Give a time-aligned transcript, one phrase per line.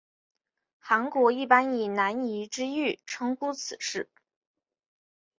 [0.79, 4.09] 韩国一般以南怡之狱称呼此事。